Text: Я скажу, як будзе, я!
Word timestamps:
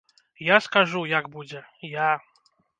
Я 0.47 0.57
скажу, 0.67 1.05
як 1.13 1.29
будзе, 1.37 1.63
я! 1.97 2.11